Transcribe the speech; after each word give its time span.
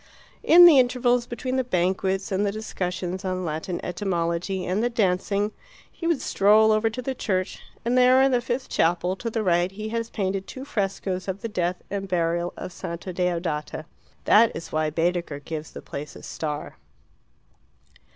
In 0.41 0.65
the 0.65 0.79
intervals 0.79 1.27
between 1.27 1.57
the 1.57 1.63
banquets 1.63 2.31
and 2.31 2.43
the 2.43 2.51
discussions 2.51 3.23
on 3.23 3.45
Latin 3.45 3.79
etymology 3.85 4.65
and 4.65 4.81
the 4.81 4.89
dancing, 4.89 5.51
he 5.91 6.07
would 6.07 6.23
stroll 6.23 6.71
over 6.71 6.89
to 6.89 7.03
the 7.03 7.13
church, 7.13 7.59
and 7.85 7.95
there 7.95 8.19
in 8.23 8.31
the 8.31 8.41
fifth 8.41 8.67
chapel 8.67 9.15
to 9.17 9.29
the 9.29 9.43
right 9.43 9.71
he 9.71 9.89
has 9.89 10.09
painted 10.09 10.47
two 10.47 10.65
frescoes 10.65 11.27
of 11.27 11.41
the 11.41 11.47
death 11.49 11.83
and 11.91 12.07
burial 12.07 12.51
of 12.57 12.73
Santa 12.73 13.13
Deodata. 13.13 13.85
That 14.25 14.51
is 14.55 14.71
why 14.71 14.89
Baedeker 14.89 15.37
gives 15.39 15.69
the 15.69 15.83
place 15.83 16.15
a 16.15 16.23
star. 16.23 16.77